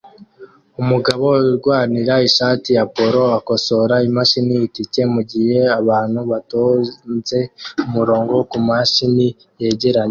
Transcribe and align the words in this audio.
Umugabo 0.81 1.25
urwanira 1.47 2.13
ishati 2.27 2.69
ya 2.77 2.83
polo 2.95 3.21
akosora 3.37 3.95
imashini 4.07 4.53
itike 4.67 5.01
mugihe 5.13 5.57
abantu 5.79 6.19
batonze 6.31 7.39
umurongo 7.85 8.35
kumashini 8.51 9.27
yegeranye 9.61 9.99